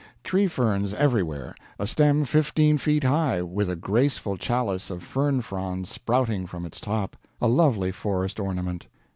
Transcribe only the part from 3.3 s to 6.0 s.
with a graceful chalice of fern fronds